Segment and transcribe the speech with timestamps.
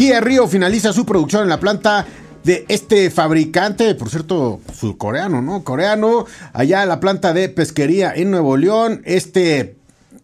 [0.00, 2.06] Kia Río finaliza su producción en la planta
[2.42, 5.62] de este fabricante, por cierto, surcoreano, ¿no?
[5.62, 9.76] Coreano, allá la planta de pesquería en Nuevo León, este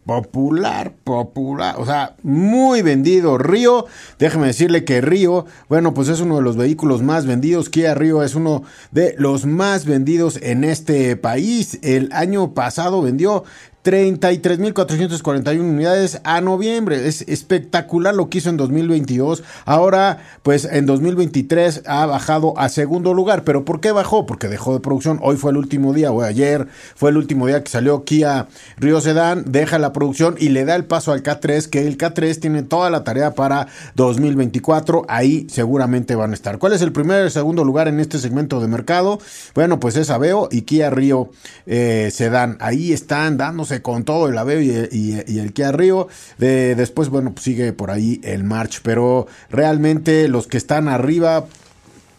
[0.07, 3.85] popular, popular, o sea, muy vendido Río.
[4.19, 7.69] Déjeme decirle que Río, bueno, pues es uno de los vehículos más vendidos.
[7.69, 11.79] Kia Río es uno de los más vendidos en este país.
[11.83, 13.45] El año pasado vendió
[13.87, 17.07] 33.441 unidades a noviembre.
[17.07, 19.45] Es espectacular lo que hizo en 2022.
[19.65, 23.45] Ahora, pues en 2023 ha bajado a segundo lugar.
[23.45, 24.27] ¿Pero por qué bajó?
[24.27, 25.21] Porque dejó de producción.
[25.23, 29.01] Hoy fue el último día, o ayer fue el último día que salió Kia Río
[29.01, 29.45] Sedan.
[29.47, 32.91] Deja la producción y le da el paso al K3, que el K3 tiene toda
[32.91, 35.05] la tarea para 2024.
[35.09, 36.59] Ahí seguramente van a estar.
[36.59, 39.21] ¿Cuál es el primer y segundo lugar en este segmento de mercado?
[39.55, 41.31] Bueno, pues es Aveo y Kia Río
[41.67, 42.57] eh, Sedan.
[42.59, 44.71] Ahí están dándose con todo el Aveo y,
[45.39, 46.09] el Kia Río.
[46.39, 48.81] De, después, bueno, pues sigue por ahí el March.
[48.83, 51.47] Pero realmente los que están arriba,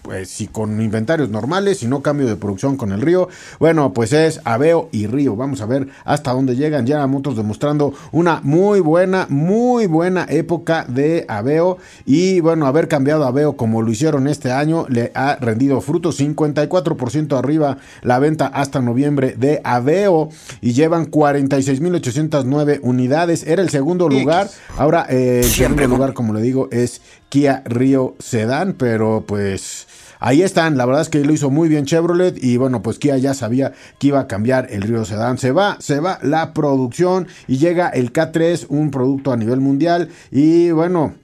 [0.08, 3.28] pues si con inventarios normales, si no cambio de producción con el río,
[3.60, 5.36] bueno, pues es Aveo y Río.
[5.36, 6.86] Vamos a ver hasta dónde llegan.
[6.86, 11.78] Ya Motors demostrando una muy buena, muy buena época de Aveo.
[12.06, 16.22] Y bueno, haber cambiado a Aveo como lo hicieron este año le ha rendido frutos.
[16.22, 20.30] 54% arriba la venta hasta noviembre de Aveo
[20.62, 23.46] y llevan 46.809 unidades.
[23.46, 24.50] Era el segundo lugar.
[24.78, 29.86] Ahora eh, el segundo lugar, como le digo, es Kia Río Sedan, pero pues
[30.20, 33.18] Ahí están, la verdad es que lo hizo muy bien Chevrolet y bueno, pues Kia
[33.18, 35.38] ya sabía que iba a cambiar el Río Sedan.
[35.38, 40.10] Se va, se va la producción y llega el K3, un producto a nivel mundial
[40.32, 41.16] y bueno,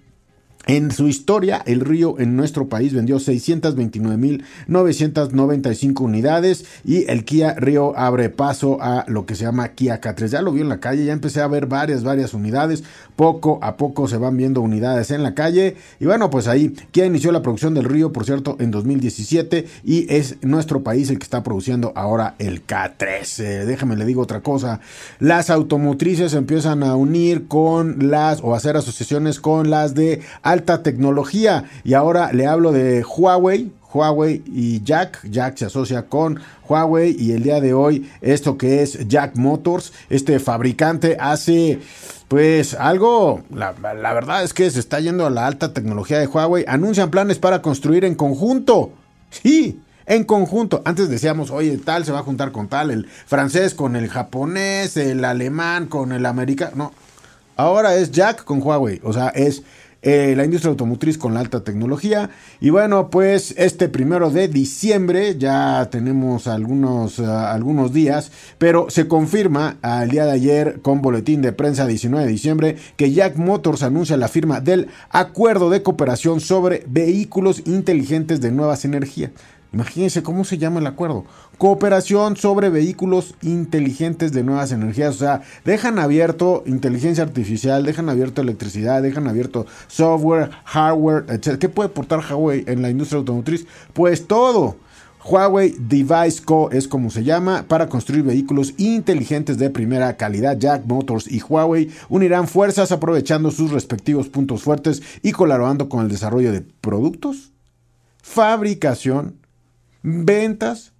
[0.65, 7.97] en su historia, el Río en nuestro país vendió 629.995 unidades y el Kia Río
[7.97, 10.27] abre paso a lo que se llama Kia K3.
[10.27, 12.85] Ya lo vi en la calle, ya empecé a ver varias, varias unidades.
[13.17, 15.75] Poco a poco se van viendo unidades en la calle.
[15.99, 20.13] Y bueno, pues ahí, Kia inició la producción del Río, por cierto, en 2017 y
[20.13, 23.43] es nuestro país el que está produciendo ahora el K3.
[23.43, 24.79] Eh, déjame le digo otra cosa.
[25.19, 30.21] Las automotrices empiezan a unir con las o hacer asociaciones con las de
[30.53, 31.65] alta tecnología.
[31.83, 35.19] Y ahora le hablo de Huawei, Huawei y Jack.
[35.29, 39.93] Jack se asocia con Huawei y el día de hoy esto que es Jack Motors,
[40.09, 41.79] este fabricante hace
[42.27, 46.25] pues algo, la, la, verdad es que se está yendo a la alta tecnología de
[46.25, 46.65] Huawei.
[46.67, 48.91] Anuncian planes para construir en conjunto.
[49.29, 50.81] Sí, en conjunto.
[50.85, 54.97] Antes decíamos, oye, tal se va a juntar con tal, el francés con el japonés,
[54.97, 56.71] el alemán con el americano.
[56.75, 56.93] No,
[57.55, 58.99] ahora es Jack con Huawei.
[59.03, 59.61] O sea, es
[60.03, 62.29] eh, la industria automotriz con la alta tecnología.
[62.59, 69.07] Y bueno, pues este primero de diciembre, ya tenemos algunos, uh, algunos días, pero se
[69.07, 73.81] confirma al día de ayer con boletín de prensa 19 de diciembre que Jack Motors
[73.81, 79.31] anuncia la firma del acuerdo de cooperación sobre vehículos inteligentes de nuevas energías.
[79.73, 81.25] Imagínense cómo se llama el acuerdo.
[81.57, 85.15] Cooperación sobre vehículos inteligentes de nuevas energías.
[85.15, 91.57] O sea, dejan abierto inteligencia artificial, dejan abierto electricidad, dejan abierto software, hardware, etc.
[91.57, 93.65] ¿Qué puede aportar Huawei en la industria automotriz?
[93.93, 94.77] Pues todo.
[95.25, 96.69] Huawei Device Co.
[96.69, 100.59] es como se llama, para construir vehículos inteligentes de primera calidad.
[100.59, 106.09] Jack Motors y Huawei unirán fuerzas aprovechando sus respectivos puntos fuertes y colaborando con el
[106.09, 107.53] desarrollo de productos,
[108.21, 109.42] fabricación,
[110.03, 110.93] ventas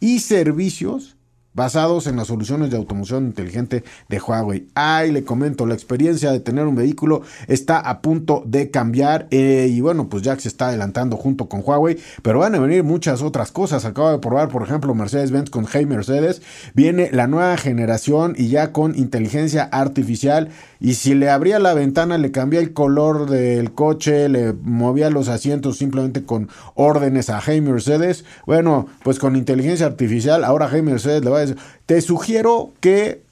[0.00, 1.16] y servicios
[1.52, 4.68] basados en las soluciones de automoción inteligente de Huawei.
[4.74, 9.68] Ay, le comento, la experiencia de tener un vehículo está a punto de cambiar eh,
[9.70, 13.22] y bueno, pues Jack se está adelantando junto con Huawei, pero van a venir muchas
[13.22, 13.84] otras cosas.
[13.84, 16.42] Acabo de probar, por ejemplo, Mercedes-Benz con Hey Mercedes.
[16.74, 20.50] Viene la nueva generación y ya con inteligencia artificial
[20.80, 25.28] y si le abría la ventana, le cambiaba el color del coche, le movía los
[25.28, 28.24] asientos simplemente con órdenes a Hey Mercedes.
[28.46, 31.39] Bueno, pues con inteligencia artificial, ahora Hey Mercedes le va a
[31.86, 33.22] te sugiero que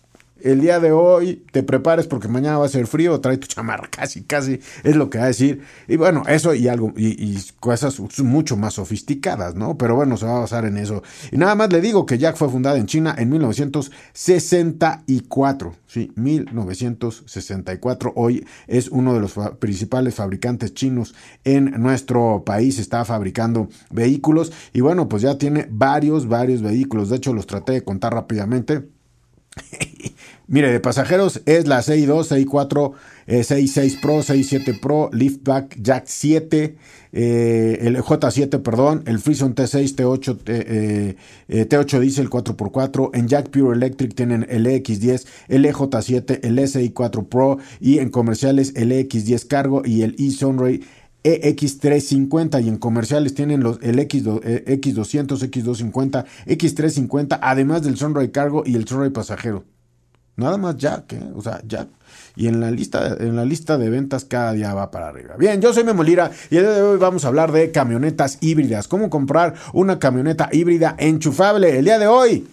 [0.43, 3.89] el día de hoy te prepares porque mañana va a ser frío, trae tu chamarra,
[3.91, 5.63] casi, casi es lo que va a decir.
[5.87, 9.79] Y bueno, eso y algo, y, cosas mucho más sofisticadas, ¿no?
[9.79, 11.03] Pero bueno, se va a basar en eso.
[11.31, 18.13] Y nada más le digo que Jack fue fundada en China en 1964, sí, 1964.
[18.17, 21.15] Hoy es uno de los principales fabricantes chinos
[21.45, 27.11] en nuestro país, está fabricando vehículos y bueno, pues ya tiene varios, varios vehículos.
[27.11, 28.98] De hecho, los traté de contar rápidamente.
[30.51, 32.93] Mire, de pasajeros es la 6.2, 6.4,
[33.27, 36.75] 6.6 Pro, 6.7 Pro, Liftback Jack 7,
[37.13, 41.17] eh, el J7, perdón, el Freeson T6, T8, eh,
[41.49, 43.11] T8 Diesel 4x4.
[43.13, 48.73] En Jack Pure Electric tienen el EX10, el EJ7, el SI4 Pro y en comerciales
[48.75, 50.83] el EX10 Cargo y el e-Sunray
[51.25, 58.63] EX350 y en comerciales tienen los, el X, X200, X250, X350, además del Sunray Cargo
[58.65, 59.65] y el Sunray Pasajero.
[60.37, 61.31] Nada más Jack, ¿eh?
[61.35, 61.89] o sea, Jack.
[62.37, 65.35] Y en la, lista, en la lista de ventas cada día va para arriba.
[65.37, 68.87] Bien, yo soy Memolira y el día de hoy vamos a hablar de camionetas híbridas.
[68.87, 71.77] ¿Cómo comprar una camioneta híbrida enchufable?
[71.77, 72.47] El día de hoy.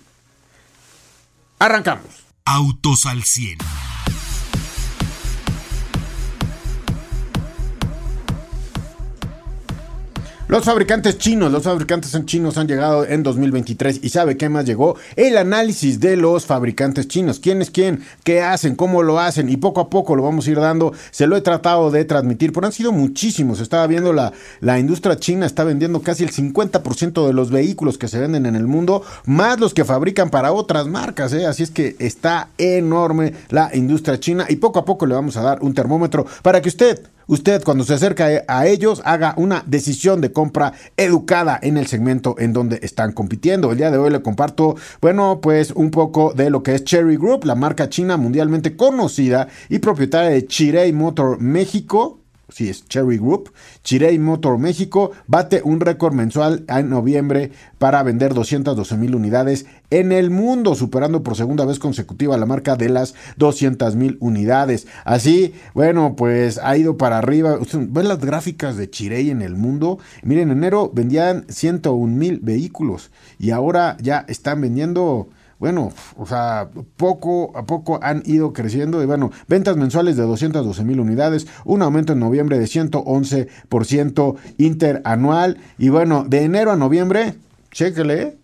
[1.59, 2.25] Arrancamos.
[2.43, 3.59] Autos al 100.
[10.55, 14.95] Los fabricantes chinos, los fabricantes chinos han llegado en 2023 y ¿sabe qué más llegó?
[15.17, 17.41] El análisis de los fabricantes chinos.
[17.41, 18.05] ¿Quién es quién?
[18.23, 18.77] ¿Qué hacen?
[18.77, 19.49] ¿Cómo lo hacen?
[19.49, 20.93] Y poco a poco lo vamos a ir dando.
[21.11, 23.59] Se lo he tratado de transmitir, pero han sido muchísimos.
[23.59, 24.31] Estaba viendo la,
[24.61, 28.55] la industria china, está vendiendo casi el 50% de los vehículos que se venden en
[28.55, 31.33] el mundo, más los que fabrican para otras marcas.
[31.33, 31.45] ¿eh?
[31.45, 35.41] Así es que está enorme la industria china y poco a poco le vamos a
[35.41, 40.21] dar un termómetro para que usted usted cuando se acerca a ellos haga una decisión
[40.21, 43.71] de compra educada en el segmento en donde están compitiendo.
[43.71, 47.17] El día de hoy le comparto, bueno, pues un poco de lo que es Cherry
[47.17, 52.19] Group, la marca china mundialmente conocida y propietaria de Chirei Motor México,
[52.49, 53.51] si es Cherry Group,
[53.83, 60.11] Chirei Motor México bate un récord mensual en noviembre para vender 212 mil unidades en
[60.11, 64.87] el mundo, superando por segunda vez consecutiva la marca de las 200 mil unidades.
[65.03, 67.57] Así, bueno, pues ha ido para arriba.
[67.73, 69.99] Ven las gráficas de Chirei en el mundo.
[70.23, 75.29] Miren, en enero vendían 101 mil vehículos y ahora ya están vendiendo
[75.59, 80.83] bueno, o sea, poco a poco han ido creciendo y bueno, ventas mensuales de 212
[80.83, 87.35] mil unidades, un aumento en noviembre de 111% interanual y bueno, de enero a noviembre,
[87.71, 88.37] chéquele,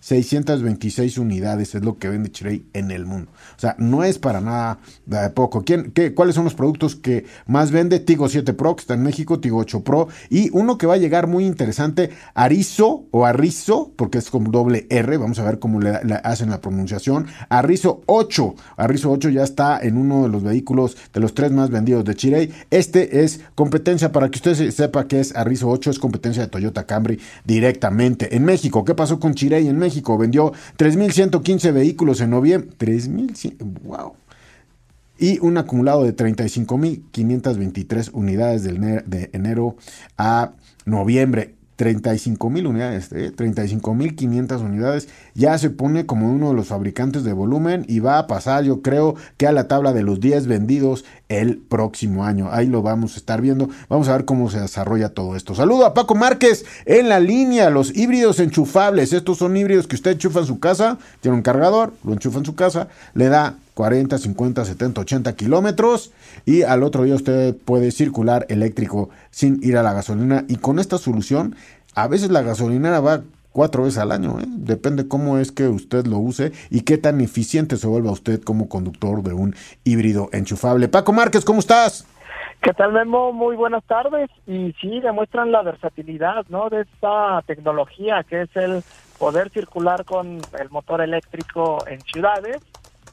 [0.00, 3.30] 1.665.626 unidades es lo que vende Chirey en el mundo.
[3.56, 5.62] O sea, no es para nada de poco.
[5.62, 8.00] ¿Quién, qué, ¿Cuáles son los productos que más vende?
[8.00, 10.08] Tigo 7 Pro, que está en México, Tigo 8 Pro.
[10.30, 14.86] Y uno que va a llegar muy interesante, Arizo o Arrizo, porque es con doble
[14.88, 15.16] R.
[15.18, 15.90] Vamos a ver cómo le,
[16.24, 17.26] hacen la pronunciación.
[17.48, 18.54] Arrizo 8.
[18.76, 22.14] Arrizo 8 ya está en uno de los vehículos de los tres más vendidos de
[22.14, 22.52] Chirey.
[22.70, 26.86] Este es competencia, para que usted sepa que es Arrizo 8, es competencia de Toyota
[26.86, 28.34] Camry directamente.
[28.34, 29.89] En México, ¿qué pasó con Chirey en México?
[30.18, 32.70] Vendió 3.115 vehículos en noviembre.
[32.78, 34.14] 3.100, wow.
[35.18, 39.76] Y un acumulado de 35.523 unidades de enero
[40.16, 40.52] a
[40.86, 41.54] noviembre.
[41.80, 43.30] 35 mil unidades, ¿eh?
[43.30, 48.00] 35 mil 500 unidades, ya se pone como uno de los fabricantes de volumen y
[48.00, 52.24] va a pasar yo creo que a la tabla de los 10 vendidos el próximo
[52.24, 52.48] año.
[52.50, 55.54] Ahí lo vamos a estar viendo, vamos a ver cómo se desarrolla todo esto.
[55.54, 60.12] Saludo a Paco Márquez en la línea, los híbridos enchufables, estos son híbridos que usted
[60.12, 64.18] enchufa en su casa, tiene un cargador, lo enchufa en su casa, le da 40,
[64.18, 66.12] 50, 70, 80 kilómetros
[66.44, 70.78] y al otro día usted puede circular eléctrico sin ir a la gasolina y con
[70.78, 71.54] esta solución
[71.94, 74.44] a veces la gasolinera va cuatro veces al año, ¿eh?
[74.46, 78.68] depende cómo es que usted lo use y qué tan eficiente se vuelva usted como
[78.68, 79.54] conductor de un
[79.84, 80.88] híbrido enchufable.
[80.88, 82.06] Paco Márquez, ¿cómo estás?
[82.62, 83.32] ¿Qué tal, Memo?
[83.32, 84.28] Muy buenas tardes.
[84.46, 86.68] Y sí, demuestran la versatilidad, ¿no?
[86.68, 88.84] De esta tecnología que es el
[89.18, 92.58] poder circular con el motor eléctrico en ciudades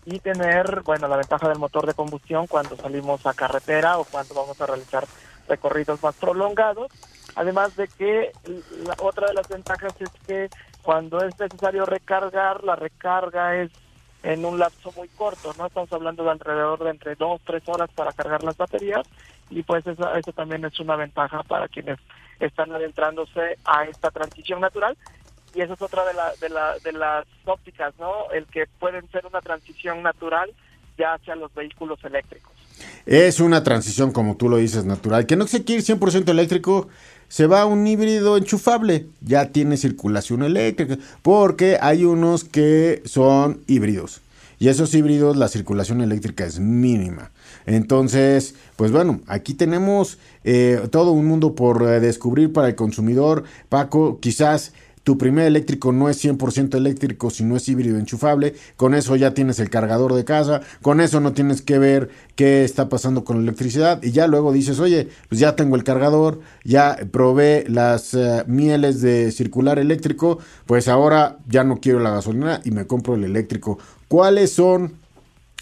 [0.06, 4.36] y tener, bueno, la ventaja del motor de combustión cuando salimos a carretera o cuando
[4.36, 5.06] vamos a realizar
[5.48, 6.92] recorridos más prolongados.
[7.38, 8.32] Además de que
[8.84, 10.50] la, otra de las ventajas es que
[10.82, 13.70] cuando es necesario recargar, la recarga es
[14.24, 15.68] en un lapso muy corto, ¿no?
[15.68, 19.06] Estamos hablando de alrededor de entre dos, tres horas para cargar las baterías
[19.52, 22.00] y pues eso, eso también es una ventaja para quienes
[22.40, 24.98] están adentrándose a esta transición natural
[25.54, 28.32] y esa es otra de, la, de, la, de las ópticas, ¿no?
[28.32, 30.52] El que pueden ser una transición natural
[30.98, 32.52] ya hacia los vehículos eléctricos.
[33.06, 35.26] Es una transición, como tú lo dices, natural.
[35.26, 36.90] Que no se quiere ir 100% eléctrico,
[37.28, 39.08] se va a un híbrido enchufable.
[39.22, 40.98] Ya tiene circulación eléctrica.
[41.22, 44.22] Porque hay unos que son híbridos.
[44.60, 47.32] Y esos híbridos, la circulación eléctrica es mínima.
[47.68, 53.44] Entonces, pues bueno, aquí tenemos eh, todo un mundo por eh, descubrir para el consumidor.
[53.70, 54.74] Paco, quizás
[55.08, 58.56] tu primer eléctrico no es 100% eléctrico, sino es híbrido enchufable.
[58.76, 60.60] Con eso ya tienes el cargador de casa.
[60.82, 64.04] Con eso no tienes que ver qué está pasando con la electricidad.
[64.04, 69.02] Y ya luego dices, oye, pues ya tengo el cargador, ya probé las eh, mieles
[69.02, 73.80] de circular eléctrico, pues ahora ya no quiero la gasolina y me compro el eléctrico.
[74.10, 74.98] ¿Cuáles son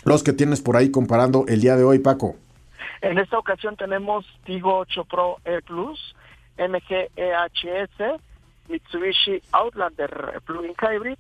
[0.06, 2.36] los que tienes por ahí comparando el día de hoy, Paco?
[3.04, 6.16] En esta ocasión tenemos Tigo 8 Pro E Plus,
[6.58, 8.20] MG EHS,
[8.70, 11.18] Mitsubishi Outlander Plug-in Hybrid,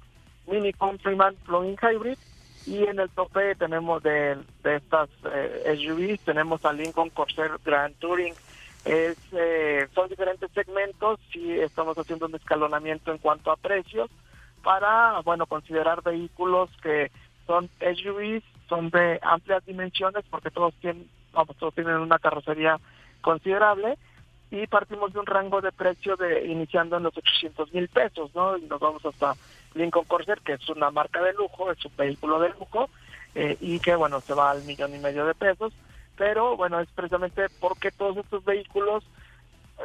[0.48, 2.18] Mini Countryman Plug-in Hybrid
[2.66, 8.34] y en el tope tenemos de, estas eh, SUVs, tenemos a Lincoln Corsair Grand Touring.
[8.86, 14.10] Es, eh, son diferentes segmentos y estamos haciendo un escalonamiento en cuanto a precios
[14.64, 17.12] para, bueno, considerar vehículos que
[17.46, 22.80] son SUVs, son de amplias dimensiones porque todos tienen, vamos, todos tienen una carrocería
[23.22, 23.98] considerable
[24.56, 28.58] y partimos de un rango de precio de iniciando en los 800 mil pesos, ¿no?
[28.58, 29.36] Y nos vamos hasta
[29.74, 32.90] Lincoln Corsair, que es una marca de lujo, es un vehículo de lujo,
[33.36, 35.74] eh, y que, bueno, se va al millón y medio de pesos,
[36.18, 39.04] pero, bueno, es precisamente porque todos estos vehículos,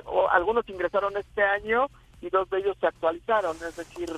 [0.05, 1.89] o algunos ingresaron este año
[2.23, 4.09] y dos de ellos se actualizaron, es decir,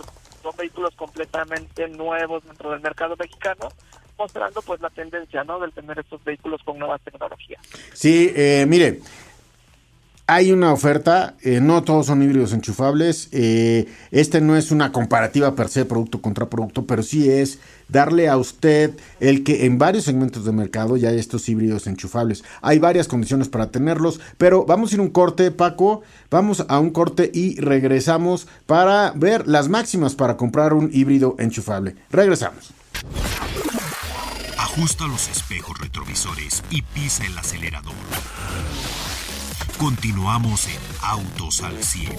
[0.43, 3.71] son vehículos completamente nuevos dentro del mercado mexicano,
[4.19, 5.59] mostrando pues la tendencia, ¿no?
[5.61, 7.63] Del tener estos vehículos con nuevas tecnologías.
[7.95, 9.01] Sí, eh, mire,
[10.27, 13.29] hay una oferta, eh, no todos son híbridos enchufables.
[13.33, 18.29] Eh, este no es una comparativa per se producto contra producto, pero sí es darle
[18.29, 22.45] a usted el que en varios segmentos de mercado ya hay estos híbridos enchufables.
[22.63, 26.03] Hay varias condiciones para tenerlos, pero vamos a ir un corte, Paco.
[26.31, 31.97] Vamos a un corte y regresamos para ver las máximas para comprar un híbrido enchufable.
[32.11, 32.71] Regresamos.
[34.57, 37.93] Ajusta los espejos retrovisores y pisa el acelerador.
[39.83, 42.13] Continuamos en Autos al 100.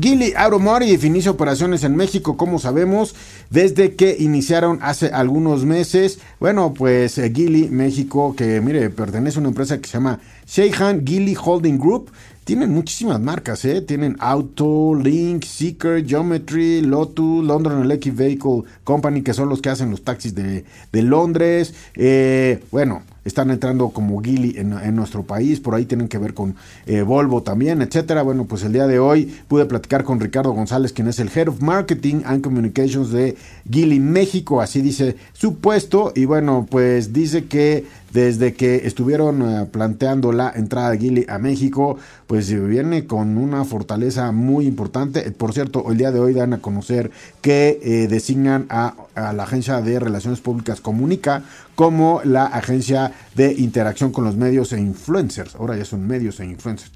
[0.00, 3.14] Gili Automotive inicia operaciones en México, como sabemos,
[3.50, 6.20] desde que iniciaron hace algunos meses.
[6.40, 11.06] Bueno, pues eh, Gili México, que mire, pertenece a una empresa que se llama Sheihan
[11.06, 12.10] Gili Holding Group,
[12.48, 13.82] tienen muchísimas marcas, ¿eh?
[13.82, 19.90] Tienen Auto, Link, Seeker, Geometry, Lotus, London Electric Vehicle Company, que son los que hacen
[19.90, 21.74] los taxis de, de Londres.
[21.94, 26.56] Eh, bueno, están entrando como Gili en, nuestro país, por ahí tienen que ver con
[26.86, 28.22] eh, Volvo también, etcétera.
[28.22, 31.48] Bueno, pues el día de hoy pude platicar con Ricardo González, quien es el Head
[31.48, 33.36] of Marketing and Communications de
[33.70, 39.66] Gili México, así dice su puesto, y bueno, pues dice que desde que estuvieron eh,
[39.70, 45.30] planteando la entrada de Gili a México, pues viene con una fortaleza muy importante.
[45.30, 47.10] Por cierto, el día de hoy dan a conocer
[47.40, 51.42] que eh, designan a, a la Agencia de Relaciones Públicas Comunica
[51.74, 55.54] como la agencia de interacción con los medios e influencers.
[55.56, 56.92] Ahora ya son medios e influencers.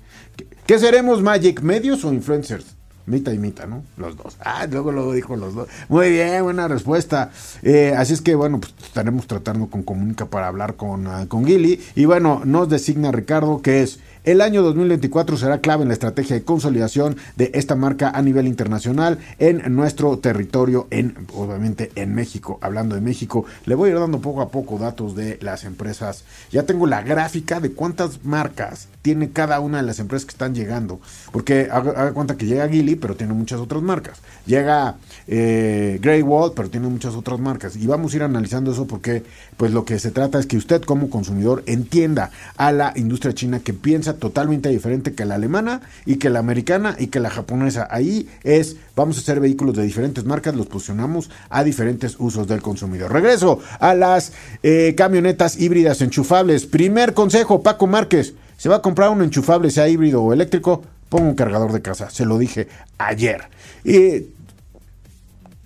[0.67, 1.61] ¿Qué, seremos, Magic?
[1.61, 2.77] ¿Medios o influencers?
[3.05, 3.83] Mita y mita, ¿no?
[3.97, 4.37] Los dos.
[4.41, 5.69] Ah, luego lo dijo los dos.
[5.89, 7.31] Muy bien, buena respuesta.
[7.63, 11.45] Eh, así es que, bueno, pues estaremos tratando con Comunica para hablar con, uh, con
[11.45, 11.81] Gili.
[11.97, 16.37] Y bueno, nos designa Ricardo que es el año 2024 será clave en la estrategia
[16.37, 22.59] de consolidación de esta marca a nivel internacional en nuestro territorio, en obviamente en México.
[22.63, 26.23] Hablando de México, le voy a ir dando poco a poco datos de las empresas.
[26.53, 30.55] Ya tengo la gráfica de cuántas marcas tiene cada una de las empresas que están
[30.55, 31.01] llegando.
[31.33, 34.21] Porque haga, cuenta que llega Gilly, pero tiene muchas otras marcas.
[34.47, 37.75] Llega eh, Grey Wall, pero tiene muchas otras marcas.
[37.75, 39.25] Y vamos a ir analizando eso porque
[39.57, 43.59] pues lo que se trata es que usted como consumidor entienda a la industria china
[43.59, 47.89] que piensa totalmente diferente que la alemana y que la americana y que la japonesa.
[47.91, 52.63] Ahí es, vamos a hacer vehículos de diferentes marcas, los posicionamos a diferentes usos del
[52.63, 53.13] consumidor.
[53.13, 56.67] Regreso a las eh, camionetas híbridas enchufables.
[56.67, 61.29] Primer consejo, Paco Márquez, se va a comprar un enchufable, sea híbrido o eléctrico, ponga
[61.29, 62.11] un cargador de casa.
[62.11, 63.43] Se lo dije ayer.
[63.85, 64.29] Y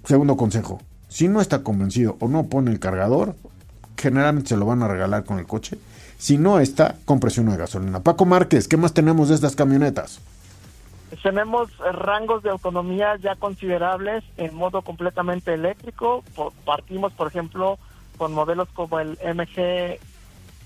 [0.04, 3.34] segundo consejo, si no está convencido o no pone el cargador,
[3.96, 5.78] generalmente se lo van a regalar con el coche
[6.18, 8.02] si no está, con presión de gasolina.
[8.02, 10.20] Paco Márquez, ¿qué más tenemos de estas camionetas?
[11.23, 16.25] Tenemos rangos de autonomía ya considerables en modo completamente eléctrico.
[16.64, 17.78] Partimos, por ejemplo,
[18.16, 19.99] con modelos como el MG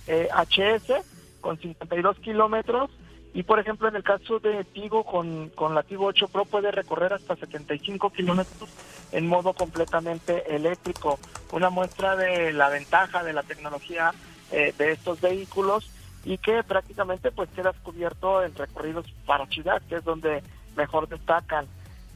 [0.09, 1.05] HS
[1.41, 2.91] con 52 kilómetros
[3.33, 6.73] Y por ejemplo, en el caso de Tigo, con, con la Tigo 8 Pro puede
[6.73, 8.69] recorrer hasta 75 kilómetros
[9.13, 11.19] en modo completamente eléctrico.
[11.53, 14.13] Una muestra de la ventaja de la tecnología
[14.53, 15.91] eh, de estos vehículos
[16.25, 20.43] y que prácticamente pues queda cubierto en recorridos para ciudad, que es donde
[20.77, 21.67] mejor destacan.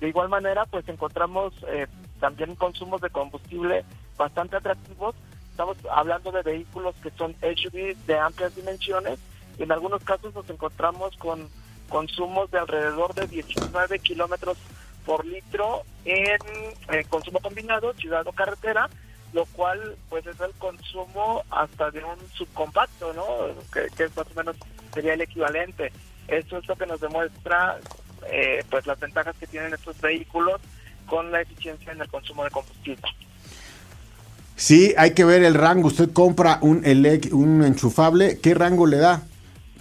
[0.00, 1.86] De igual manera, pues encontramos eh,
[2.20, 3.84] también consumos de combustible
[4.16, 5.14] bastante atractivos.
[5.50, 9.18] Estamos hablando de vehículos que son SUVs de amplias dimensiones
[9.58, 11.48] y en algunos casos nos encontramos con
[11.88, 14.58] consumos de alrededor de 19 kilómetros
[15.06, 16.38] por litro en
[16.90, 18.88] eh, consumo combinado, ciudad o carretera,
[19.34, 23.24] lo cual pues es el consumo hasta de un subcompacto, ¿no?
[23.72, 24.56] Que, que más o menos
[24.94, 25.92] sería el equivalente.
[26.28, 27.78] Eso es lo que nos demuestra
[28.30, 30.60] eh, pues las ventajas que tienen estos vehículos
[31.06, 33.02] con la eficiencia en el consumo de combustible.
[34.56, 35.88] Sí, hay que ver el rango.
[35.88, 36.84] Usted compra un,
[37.32, 39.22] un enchufable, ¿qué rango le da?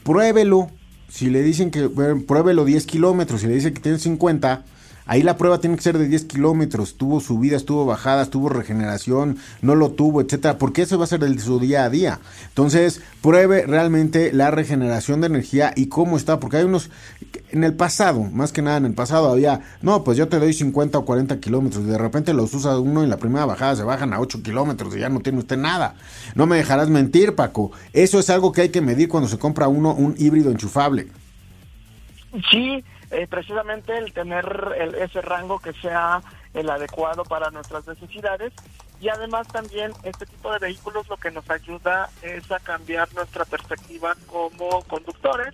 [0.04, 0.72] Pruébelo.
[1.10, 1.90] Si le dicen que
[2.28, 4.66] pruébelo 10 kilómetros, si le dicen que tiene 50,
[5.06, 6.96] Ahí la prueba tiene que ser de 10 kilómetros.
[6.96, 10.58] Tuvo subidas, tuvo bajadas, tuvo regeneración, no lo tuvo, etcétera.
[10.58, 12.20] Porque eso va a ser de su día a día.
[12.48, 16.40] Entonces, pruebe realmente la regeneración de energía y cómo está.
[16.40, 16.90] Porque hay unos.
[17.52, 19.62] En el pasado, más que nada en el pasado, había.
[19.82, 21.84] No, pues yo te doy 50 o 40 kilómetros.
[21.84, 24.96] Y de repente los usa uno y la primera bajada se bajan a 8 kilómetros
[24.96, 25.96] y ya no tiene usted nada.
[26.36, 27.72] No me dejarás mentir, Paco.
[27.92, 31.08] Eso es algo que hay que medir cuando se compra uno un híbrido enchufable.
[32.50, 32.84] Sí,
[33.14, 34.46] eh, precisamente el tener
[35.00, 36.22] ese rango que sea
[36.54, 38.54] el adecuado para nuestras necesidades.
[39.00, 43.46] Y además también este tipo de vehículos lo que nos ayuda es a cambiar nuestra
[43.46, 45.54] perspectiva como conductores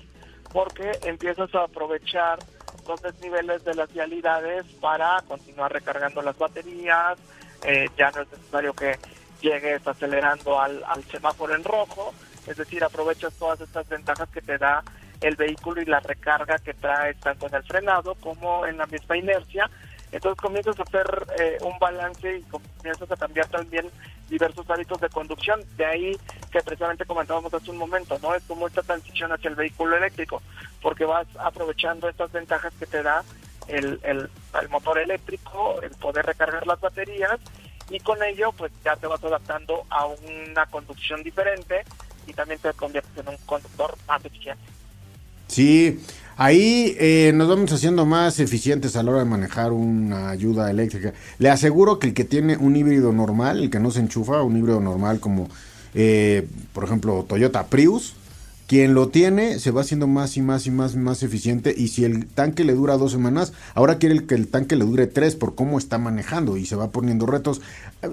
[0.52, 2.40] porque empiezas a aprovechar
[2.88, 7.20] los desniveles de las vialidades para continuar recargando las baterías,
[7.64, 8.98] eh, ya no es necesario que
[9.42, 12.14] llegues acelerando al, al semáforo en rojo,
[12.48, 14.84] es decir, aprovechas todas estas ventajas que te da
[15.22, 19.18] el vehículo y la recarga que trae tanto en el frenado como en la misma
[19.18, 19.70] inercia.
[20.12, 23.88] Entonces comienzas a hacer eh, un balance y comienzas a cambiar también
[24.28, 25.62] diversos hábitos de conducción.
[25.78, 26.18] De ahí
[26.52, 28.34] que precisamente comentábamos hace un momento, ¿no?
[28.34, 30.42] Es como esta transición hacia el vehículo eléctrico,
[30.82, 33.24] porque vas aprovechando estas ventajas que te da
[33.68, 37.40] el, el, el motor eléctrico, el poder recargar las baterías
[37.90, 41.84] y con ello pues ya te vas adaptando a una conducción diferente
[42.28, 44.79] y también te conviertes en un conductor más eficiente.
[45.50, 46.00] Sí,
[46.38, 51.14] ahí eh, nos vamos haciendo más eficientes a la hora de manejar una ayuda eléctrica.
[51.40, 54.56] Le aseguro que el que tiene un híbrido normal, el que no se enchufa, un
[54.56, 55.50] híbrido normal como,
[55.96, 58.14] eh, por ejemplo, Toyota Prius,
[58.70, 61.88] quien lo tiene se va haciendo más y más y más y más eficiente y
[61.88, 65.36] si el tanque le dura dos semanas, ahora quiere que el tanque le dure tres
[65.36, 67.62] por cómo está manejando y se va poniendo retos.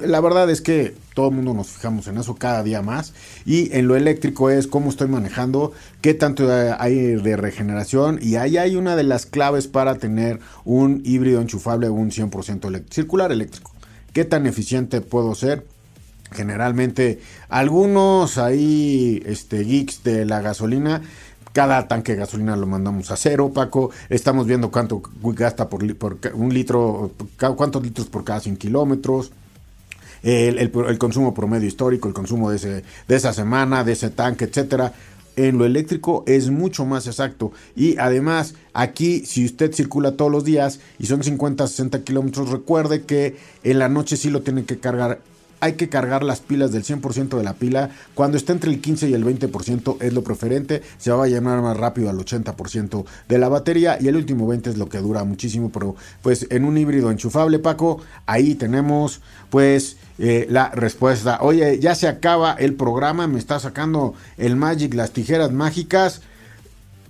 [0.00, 3.12] La verdad es que todo el mundo nos fijamos en eso cada día más
[3.44, 8.56] y en lo eléctrico es cómo estoy manejando, qué tanto hay de regeneración y ahí
[8.56, 13.72] hay una de las claves para tener un híbrido enchufable un 100% circular eléctrico.
[14.14, 15.66] ¿Qué tan eficiente puedo ser?
[16.32, 21.02] Generalmente, algunos ahí, este, geeks de la gasolina,
[21.56, 23.90] cada tanque de gasolina lo mandamos a cero, Paco.
[24.10, 25.82] Estamos viendo cuánto gasta por,
[26.34, 27.12] un litro,
[27.56, 29.32] cuántos litros por cada 100 kilómetros.
[30.22, 34.92] El, consumo promedio histórico, el consumo de, esa semana, de ese tanque, etcétera.
[35.36, 37.52] En lo eléctrico es mucho más exacto.
[37.74, 43.04] Y además, aquí, si usted circula todos los días y son 50, 60 kilómetros, recuerde
[43.04, 45.20] que en la noche sí lo tiene que cargar
[45.60, 47.90] hay que cargar las pilas del 100% de la pila.
[48.14, 50.82] Cuando esté entre el 15 y el 20% es lo preferente.
[50.98, 53.98] Se va a llenar más rápido al 80% de la batería.
[54.00, 55.70] Y el último 20 es lo que dura muchísimo.
[55.72, 61.38] Pero pues en un híbrido enchufable, Paco, ahí tenemos pues eh, la respuesta.
[61.40, 63.26] Oye, ya se acaba el programa.
[63.26, 66.22] Me está sacando el Magic, las tijeras mágicas.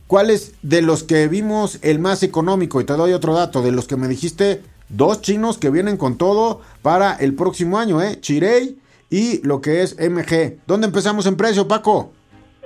[0.06, 2.80] ¿Cuál es de los que vimos el más económico?
[2.80, 3.60] Y te doy otro dato.
[3.62, 8.00] De los que me dijiste Dos chinos que vienen con todo para el próximo año,
[8.00, 8.20] ¿eh?
[8.20, 8.78] Chirey
[9.10, 10.60] y lo que es MG.
[10.66, 12.12] ¿Dónde empezamos en precio, Paco?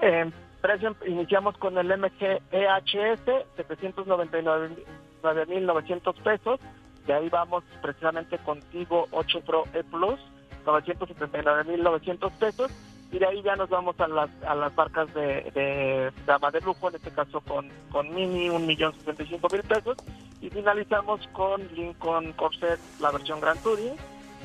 [0.02, 0.30] En
[0.60, 3.24] precio iniciamos con el MG EHS,
[3.56, 6.60] 799.900 pesos.
[7.06, 10.20] De ahí vamos precisamente contigo 8 Pro E Plus,
[10.66, 12.70] 979.900 pesos
[13.12, 16.12] y de ahí ya nos vamos a las, a las marcas de, de
[16.52, 18.92] de lujo, en este caso con, con Mini, un millón
[19.28, 19.96] cinco mil pesos,
[20.40, 23.94] y finalizamos con Lincoln Corset, la versión Grand Touring,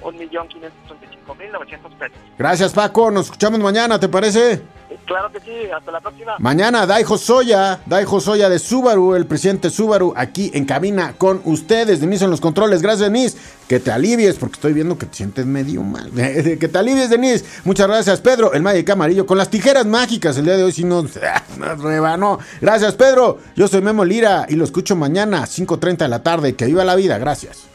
[0.02, 0.98] un millón quinientos
[1.40, 2.18] mil novecientos pesos.
[2.38, 4.62] Gracias Paco, nos escuchamos mañana, ¿te parece?
[5.06, 6.36] Claro que sí, hasta la próxima.
[6.40, 12.00] Mañana, Daijo Soya, Daijo Soya de Subaru, el presidente Subaru, aquí en cabina con ustedes.
[12.00, 12.82] Denise en los controles.
[12.82, 13.38] Gracias, Denise.
[13.68, 16.12] Que te alivies, porque estoy viendo que te sientes medio mal.
[16.16, 17.46] que te alivies, Denise.
[17.64, 20.38] Muchas gracias, Pedro, el Magic Amarillo, con las tijeras mágicas.
[20.38, 21.04] El día de hoy, si no,
[21.58, 22.40] nos rebanó.
[22.62, 23.40] Gracias, Pedro.
[23.56, 26.56] Yo soy Memo Lira y lo escucho mañana, 5:30 de la tarde.
[26.56, 27.18] Que viva la vida.
[27.20, 27.75] Gracias.